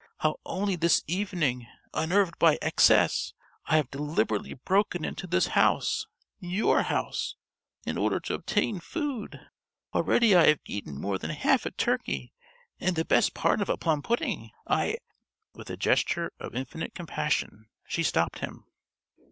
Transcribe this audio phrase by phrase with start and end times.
[0.21, 3.33] How only this evening, unnerved by excess,
[3.67, 6.07] I have deliberately broken into this house
[6.39, 7.35] your house
[7.85, 9.39] in order to obtain food.
[9.93, 12.33] Already I have eaten more than half a turkey
[12.79, 14.49] and the best part of a plum pudding.
[14.65, 14.97] I"
[15.53, 18.65] With a gesture of infinite compassion she stopped him.